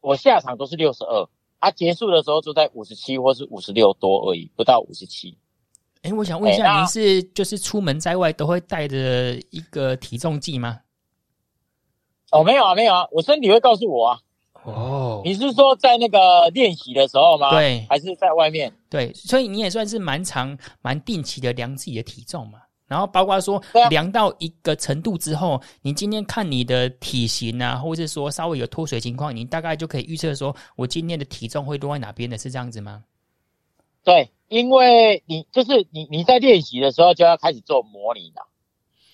[0.05, 1.27] 我下场都是六十二，
[1.61, 5.38] 啊，结束的时候就在五十七或是五十六多而已，不到五十七。
[6.03, 10.81] 哎，我想问一下，您是就是出门在外都会带着一个体重计吗？
[12.33, 14.21] 哦，没有啊，没有啊，我身体会告诉我啊。
[14.64, 17.49] 哦，你是说在那个练习的时候吗？
[17.51, 18.71] 对，还是在外面？
[18.90, 22.61] 对，所以你也算是蛮长、蛮定期的量自己的体重嘛。
[22.87, 33.05] 然后包括说量到一个程度之后，你今天看你的体型啊，或者是说稍微有脱水情况，你大概就可以预测说，我今天的体重会落在哪边的，是这样子吗？
[34.03, 34.31] 对。
[34.47, 38.47] 因为你就是你你在练习的时候就要开始做模拟了，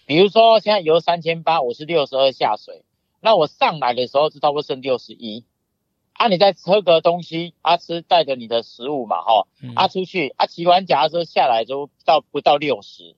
[0.05, 2.85] 比如说现在游三千八，我是六十二下水，
[3.21, 5.47] 那我上来的时候是差不多剩六十一，
[6.13, 13.15] 啊，你再喝个东西，啊吃带着你的食物嘛，哈，啊出去，啊骑完脚踏车下来就到不到六十，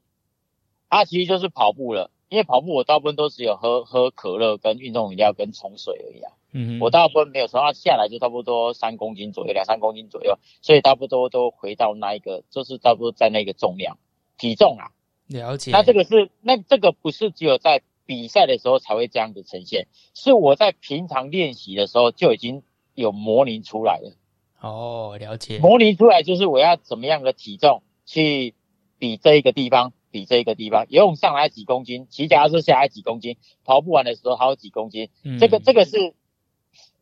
[0.92, 6.32] 啊其实就是跑步了，因为跑步我大部分都只有喝喝可乐跟运动饮料跟冲水而已啊。
[6.52, 13.96] 嗯，我大部分没有，说它下来就差不多三公斤左右，两三公斤左右，所以差不多都回到那一个，就是差不多在那个重量
[14.36, 14.90] 体重啊。
[15.28, 15.70] 了解。
[15.70, 22.62] 那这个是，那这个不是只有在比赛的时候才会这样子呈现，是我在平常练习的时候就已经
[22.94, 24.12] 有模拟出来了。
[24.60, 25.58] 哦，了解。
[25.58, 28.54] 模拟出来就是我要怎么样的体重去
[28.98, 35.08] 比这一个地方，比这一个地方，游泳上来几公斤，骑脚踏车下来几公斤，跑步完的时候还有几公斤。
[35.24, 36.14] 嗯，这个这个是。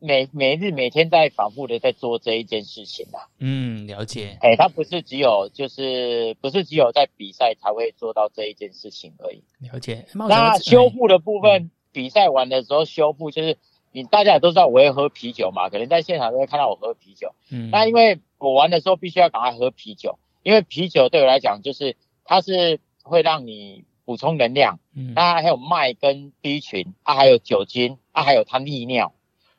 [0.03, 4.35] 每每日每天在反复的在做这一件事情啊，嗯，了解。
[4.41, 9.43] 哎、欸，他不是只有就是不是只有在比赛才会做到这一件事情而已。
[9.59, 10.07] 了解。
[10.15, 13.59] 那修复的部分，嗯、比赛完的时候修复，就是
[13.91, 17.35] 你大家也都知道我会喝啤酒嘛，可能在现场都会看到我喝啤酒。
[17.51, 17.69] 嗯。
[17.69, 21.95] 那因为我玩的时候必须要赶快喝啤酒，因为啤酒对我来讲就是
[22.25, 24.79] 它是会让你补充能量。
[24.95, 25.13] 嗯。
[25.13, 29.13] 那还有麦跟 B 群啊，还有酒精啊，还有它利尿。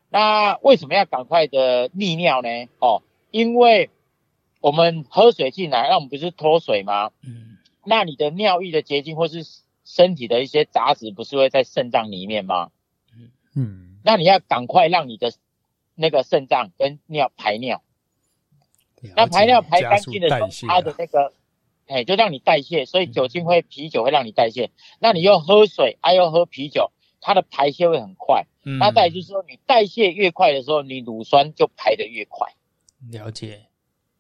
[0.09, 2.49] 那为什么要赶快的利尿呢？
[2.79, 3.91] 哦，因为
[4.61, 7.11] 我们喝水进来，那我们不是脱水吗？
[7.23, 7.59] 嗯。
[7.85, 9.45] 那你的尿液的结晶或是
[9.85, 12.71] 身体的一些杂质，不是会在肾脏里面吗？
[13.17, 13.99] 嗯嗯。
[14.05, 15.33] 那你要赶快让你的
[15.95, 17.83] 那个肾脏跟尿排尿。
[19.17, 20.35] 那排尿排干净的时
[20.67, 21.33] 候，它的那个，
[21.93, 24.71] 哎，就让你代谢，所以酒精会啤酒会让你代谢。
[24.99, 26.91] 那你又喝水，还要喝啤酒。
[27.25, 32.49] 它的排泄会很快，嗯，那再就是说，你代谢越快的时候，你乳酸就排得越快。
[33.13, 33.67] 了解，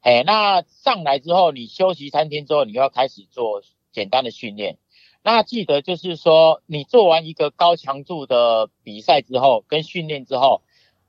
[0.02, 4.78] 哎，那上来之后，你休息三天之后，你又要开始做简单的训练。
[5.24, 10.62] 那记得就是说，你做完一个高强度的比赛之后，跟训练之后，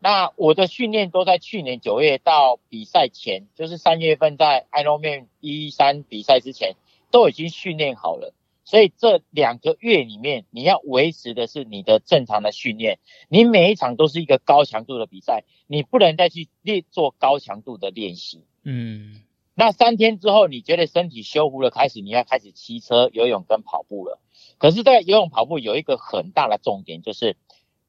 [0.03, 6.75] 那我的训练都在去年九月到比赛前，就是三月份在 Ironman 一三比赛之前，
[7.09, 8.33] 都已经训练好了。
[8.65, 12.99] 所以这两个月里面，你要维持的是你的正常的训练。
[13.29, 18.43] 你每一场都是一个高强度的比赛，你不能再去练做高强度的练习。
[18.63, 19.21] 嗯。
[19.55, 24.19] 那三天之后，你觉得身体修复了，开始你要开始骑车、游泳跟跑步了。
[24.57, 27.37] 可是，在游泳、跑步有一个很大的重点，就是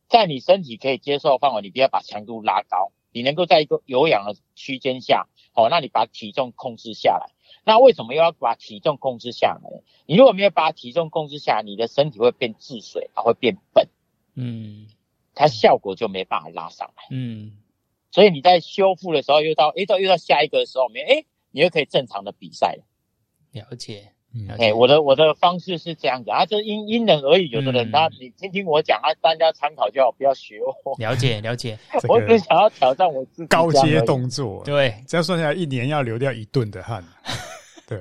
[0.08, 7.32] 在你身体可以接受的范围，你不要把强度拉高，你能够在一个有氧的区间下，好，那你把体重控制下来。
[7.64, 9.82] 那为什么又要把体重控制下来？
[10.06, 13.88] 你如果没有把体重控制下来，你的身体会变滞水，它会变笨，
[14.34, 14.86] 嗯，
[15.34, 17.58] 它效果就没办法拉上来，嗯。
[18.10, 22.84] 所以你在修复的时候，又到诶到又到下一个的时候，没诶你又可以正常的比赛了。
[23.50, 24.13] 了解，
[24.58, 27.48] 哎、欸，我的我的方式是这样子啊，这因因人而异。
[27.50, 30.94] 有的人他、嗯、你听听我讲啊，大家参考就好，不要学我。
[30.98, 34.62] 了解了解， 我只想要挑战我自己高阶动作。
[34.64, 37.04] 对，这样算下来，一年要流掉一吨的汗。
[37.86, 37.98] 对，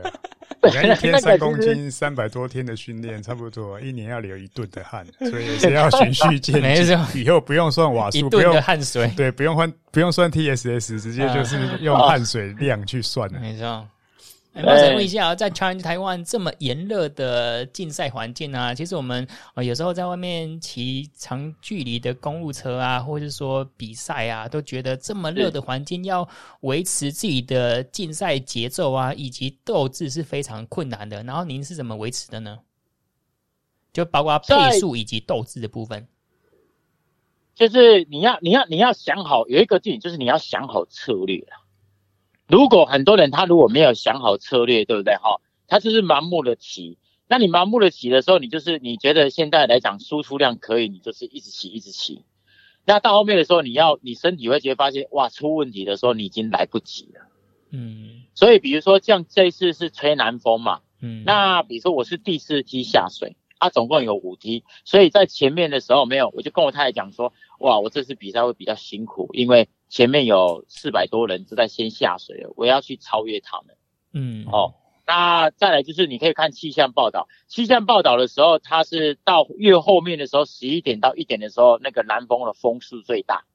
[0.64, 6.62] 你看一天三公斤， 三百多天的训练，差不多一年要流一顿的汗，所以也是要循序渐进。
[6.62, 13.40] 没错，以后不用算瓦数，不用汗水，对，不用换，不用算 TSS，直接就是用汗水量去算了。
[13.40, 13.86] 没错。
[14.56, 26.28] 我想问一下，在 Challenge Taiwan 这么炎热的竞赛环境啊，其实我们呃有时候在外面骑长距离的公路车啊，或者是说比赛啊，都觉得这么热的环境要
[26.62, 31.24] 维持自己的竞赛节奏啊，以及斗志是非常困难的。
[31.24, 32.60] 然后您是怎么维持的呢？
[33.92, 36.08] 就包括配速以及斗志的部分，
[37.56, 41.44] 就是你要你要你要想好有一个点，就是你要想好策略。
[42.54, 45.42] 如果很多人他如果没有想好策略，对不对哈？
[45.68, 47.00] 他就是盲目的骑。
[47.28, 52.26] 那你盲目的骑的时候，你就是你觉得现在来讲输出量可以，你就是一直骑一直骑。
[52.86, 57.22] 那到后面的时候，你要你身体会觉得发现哇出问题的时候，你已经来不及了。
[57.72, 58.22] 嗯。
[58.36, 61.24] 所以比如说像这一次是吹南风嘛，嗯。
[61.26, 69.70] 那比如说我是第四梯下水，啊总共有五梯，所以在前面的时候没有，我就跟我太太讲说，哇我这次比赛会比较辛苦，因为。
[69.90, 73.76] 前面有四百多人正在先下水了，我要去超越他们。
[74.12, 74.74] 嗯，哦，
[75.06, 83.46] 那再来就是你可以看气象报道，气象报道的时候，它是到越后面的时候，十一点到一点的时候，那个南风的风速最大。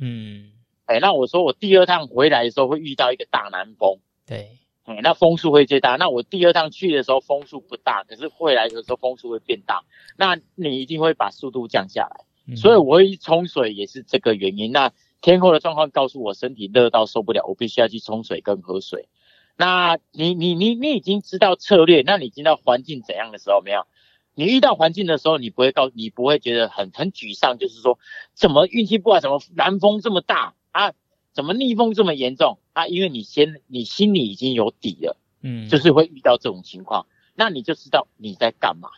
[0.00, 0.50] 嗯，
[0.86, 4.00] 哎，那我说我第二趟回来的时候会遇到一个大南风。
[4.26, 5.96] 对，哎，那风速会最大。
[5.96, 9.82] 那我第二趟去的时候风速不大，可是回来的时候风速会变大。
[10.16, 12.24] 那你一定会把速度降下来。
[12.46, 14.72] 嗯，所以我一冲水也是这个原因。
[14.72, 14.92] 那
[15.22, 19.08] 天候的状况告诉我身体热到受不了，我必须要去冲水跟喝水。
[19.56, 23.86] 那你你你你已经知道策略，那你知道环境怎样的时候没有？
[24.34, 28.00] 你遇到环境的时候，你不会告，你不会觉得很很沮丧，就是说
[28.34, 30.92] 怎么运气不好，怎么南风这么大啊？
[31.34, 32.86] 怎么逆风这么严重啊？
[32.86, 38.88] 因为你先你心里已经有底了，嗯，就是会遇到这种情况，那你就知道你在干嘛。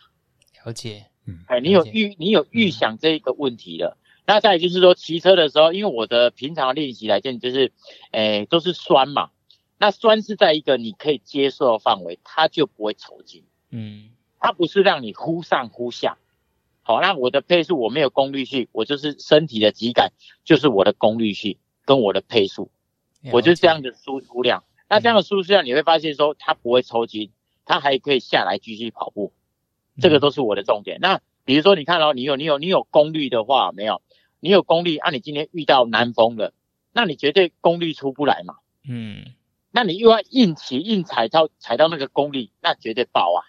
[0.65, 3.97] 了解，嗯，哎，你有预你有预想这一个问题了。
[4.29, 7.73] 那再就是说，骑车的时候，因为我的平常练习来讲，就是，
[8.11, 9.31] 诶、欸，都是酸嘛。
[9.79, 13.45] 那酸是在一个你可以接受的范围，它就不会抽筋。
[13.71, 16.19] 嗯，它不是让你忽上忽下。
[16.83, 20.13] 好，那我的配速我没有功率系，我就是身体的体感，
[20.45, 22.71] 就是我的功率系跟我的配速，
[23.33, 24.65] 我就这样的输出量。
[24.91, 27.33] 那这样的输出量，你会发现说，它不会抽筋，
[27.65, 29.33] 它还可以下来继续跑步。
[29.99, 30.99] 这个都是我的重点。
[31.01, 34.03] 那比如说，你看哦，你有你有你有功率的话，没有？
[34.41, 35.11] 你有功率啊？
[35.11, 36.53] 你今天遇到南风了，
[36.93, 38.57] 那你绝对功率出不来嘛。
[38.87, 39.25] 嗯，
[39.71, 43.41] 那你又要硬骑硬踩到踩到那个功率，那绝对爆啊。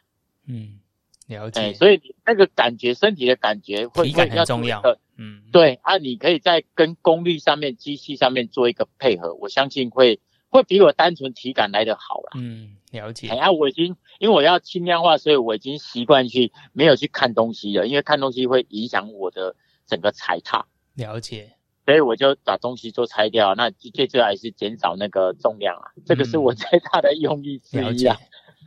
[0.48, 0.80] 嗯，
[1.28, 1.60] 了解。
[1.60, 4.82] 欸、所以那个感觉，身体的感觉会会很重要。
[5.18, 12.32] 嗯，对啊，你可以在跟功率上面、机器上面做一个配合，我相信会会比我单纯体感来的好啦。
[12.36, 13.28] 嗯，了解。
[13.30, 19.56] 哎、呀、啊，我已经因为我要轻量化，所以我已经习惯去没有去看东西了，因为看东西会影响我的
[19.86, 20.68] 整个踩踏。
[20.96, 21.54] 了解，
[21.86, 28.18] 所以我就把东西都拆掉，那最主要还是减少那个重量啊，这个是我最大的用意之一啊。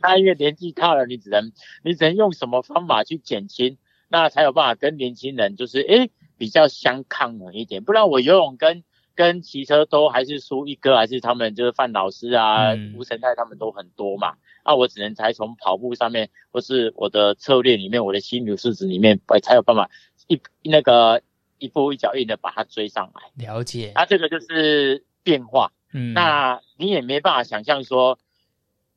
[0.01, 1.51] 那因为年纪大了，你只能
[1.83, 3.77] 你只能用什么方法去减轻，
[4.09, 6.09] 那才有办法跟年轻人就是诶
[6.41, 7.83] 比较相抗衡一点。
[7.83, 8.83] 不然我游泳跟
[9.13, 14.33] 跟骑车都还是输一哥，还是他们就是范老师啊、嗯、吴成泰他们都很多嘛。
[14.65, 19.91] 那我只能才从跑步上面或是我的策略里面，我的心理素质里面，才有办法
[20.27, 21.21] 一那个。
[21.63, 23.91] 一步一脚印的把它追上来，了解。
[23.93, 28.17] 那这个就是变化，嗯，那你也没办法想象说，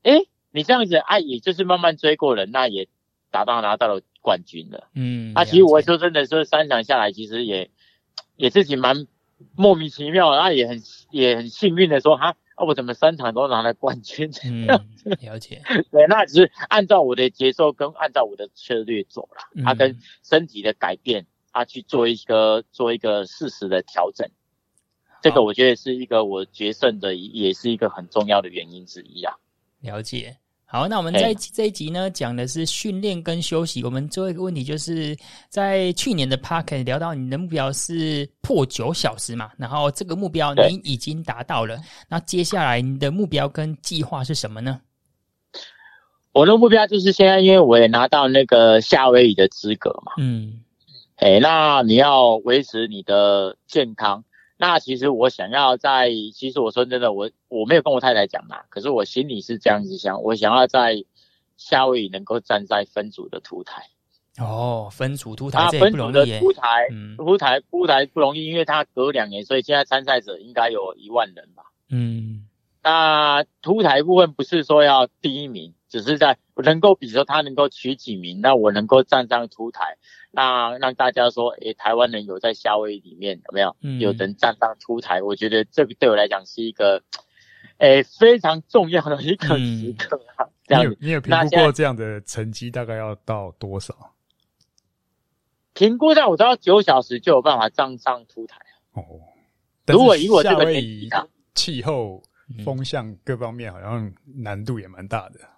[0.03, 2.89] 哎，你这样子啊，也就是慢慢追过人，那也
[3.31, 4.89] 达到拿到了冠军了。
[4.95, 7.71] 嗯，啊，其实我说真的，说三场下来，其实也
[8.37, 9.07] 也自己蛮
[9.55, 14.31] 莫名其妙，啊，也很也很幸运的说，哈，啊，我怎么三场都拿了冠军？
[14.45, 14.67] 嗯，
[15.21, 15.63] 了解。
[15.91, 24.27] 对，那只是按照我的节奏跟按照我的策略走了，他、嗯啊、跟身体的改变，他、啊、去做一个做一个适时的调整。
[25.21, 29.37] 这个我觉得是一个我决胜的，也是一个很重要的原因之一啊。
[29.81, 30.39] 了解。
[30.67, 33.85] 好，那我们在这一集呢，讲的是训练跟休息。
[33.85, 35.17] 我们最后一个问题就是
[35.49, 41.79] 在去年的 Podcast 聊到你的目标是破九小时嘛，然后这个目标你已经达到了。
[42.09, 44.81] 那接下来你的目标跟计划是什么呢？
[46.33, 50.15] 我的目标就是现在，因为我也拿到那个夏威夷的资格嘛。
[50.19, 50.61] 嗯。
[51.17, 54.25] 哎，那你要维持你的健康。
[54.57, 61.05] 那其实我想要在，其实我说真的，我我没有跟我太太讲嘛，可是我心里是这样子想，我想要在
[61.57, 63.89] 夏威夷能够站在分组的凸台。
[64.39, 71.63] 哦，分组凸台，这分组的凸台，凸台凸台不容易，因为它隔两年，所以现在参赛者应该有一万人吧。
[71.89, 72.49] 嗯，
[72.83, 79.97] 那凸台部分不是说要第一名，只是在能够，比如说他能够取几名，那我能够站上出台。
[80.33, 83.77] 那让大家说，诶、欸，台湾人有在夏威夷里面有没有？
[83.81, 87.01] 嗯、有人站上出台，我觉得这个对我来讲是一个，
[87.79, 90.45] 诶、欸，非常重要的一个时刻啊。
[90.45, 93.95] 嗯、这样你有你有评估过这样的成绩大概要到多少？
[95.75, 98.59] 评估上我知道九小时就有办法站上出台
[98.95, 99.05] 哦。
[99.87, 101.09] 如果以我这个年纪，
[101.55, 102.21] 气候、
[102.65, 105.54] 风向各方面好像难度也蛮大的。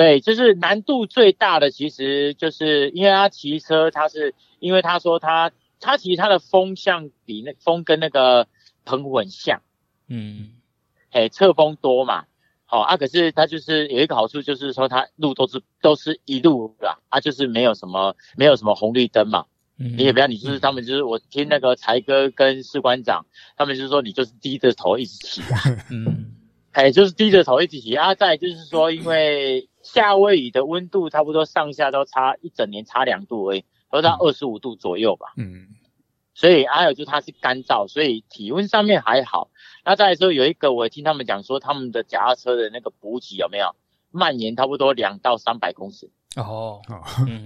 [0.00, 8.48] 对，就是难度最大的，其实就是因为他骑车，他是因为他说他他其实他的风向比那风跟那个
[8.86, 9.60] 澎湖很像，
[10.08, 10.52] 嗯，
[11.10, 12.24] 哎，侧风多嘛，
[12.64, 19.44] 好啊，可是他就是有一个好处，就是说他路都是都是一路啦，啊，就是没有什么没有什么红绿灯嘛，
[19.76, 26.36] 嗯，你也不要，你就是他们就是我听那个才哥跟士官长，他们就是说你就是低着头一直骑啊，嗯，
[26.72, 29.68] 哎，就是低着头一直骑啊，再就是说因为。
[29.82, 35.32] 夏威夷的温度差不多上下都差一整年差两度而已，都在二十五度左右吧。
[35.36, 35.68] 嗯，
[36.34, 39.50] 所以还有就是它是干燥，所以体温上面还好。
[39.84, 43.74] 那再来说有一个，我听他们讲说，他们的脚踏车的那个补给有没有
[44.10, 46.10] 蔓延差不多两到三百公尺？
[46.36, 46.80] 哦，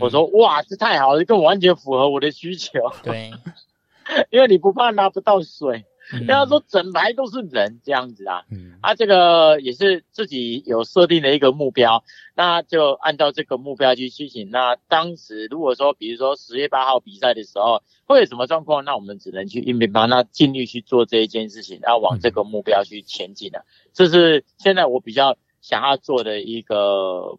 [0.01, 2.81] 我说哇，这太好了，这个完全符合我的需求。
[3.03, 3.31] 对，
[4.31, 5.87] 因为你不怕拿不到水。
[6.11, 14.51] 人家说整排都是人这样子啊，嗯，啊，这个也是自己有设定的一个目标，那就按照这个目标去进行。
[14.51, 23.65] 那当时如果说，比如说十月八号比赛的时候会有什么状况，那我们只能去应变吧，那尽力去做这一件事情，然后往这个目标去前进的。
[23.93, 27.39] 这是现在我比较想要做的一个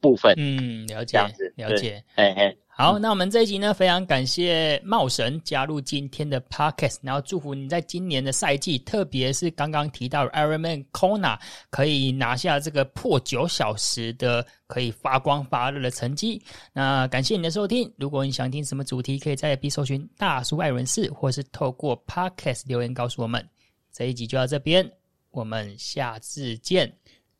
[0.00, 0.34] 部分。
[0.36, 1.18] 嗯，了解，
[1.56, 2.56] 了解，嘿嘿。
[2.68, 11.38] 好，那我们这一集呢，非常感谢茂神加入今天的 Podcast，然后祝福你在今年的赛季，特别是刚刚提到的 Ironman Kona
[11.70, 16.42] 可以拿下这个破九小时的可以发光发热的成绩。
[16.74, 23.42] 那感谢你的收听，如果你想听什么主题，可以在 FB 搜寻大叔爱人事，或是透过 Podcast 留言告诉我们。
[23.90, 24.86] 这一集就到这边，
[25.30, 26.94] 我们下次见，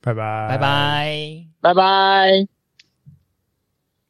[0.07, 2.56] 拜拜，拜拜，拜拜。